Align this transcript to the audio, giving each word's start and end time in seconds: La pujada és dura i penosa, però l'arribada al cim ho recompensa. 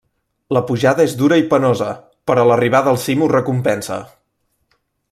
La 0.55 0.61
pujada 0.69 1.05
és 1.09 1.13
dura 1.19 1.37
i 1.43 1.45
penosa, 1.53 1.91
però 2.31 2.47
l'arribada 2.49 2.95
al 2.95 2.99
cim 3.07 3.23
ho 3.27 3.31
recompensa. 3.37 4.05